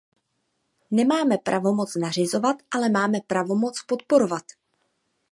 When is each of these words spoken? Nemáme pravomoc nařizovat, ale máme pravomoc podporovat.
Nemáme 0.91 1.37
pravomoc 1.37 1.95
nařizovat, 1.95 2.55
ale 2.75 2.89
máme 2.89 3.19
pravomoc 3.27 3.81
podporovat. 3.87 4.43